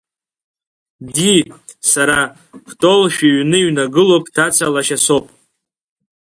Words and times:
Ди, 1.13 1.35
сара, 1.91 2.19
Кәтол 2.67 3.01
шәыҩны 3.13 3.57
иҩнагылоу 3.61 4.21
бҭаца 4.25 4.67
лашьа 4.73 4.97
соуп. 5.05 5.25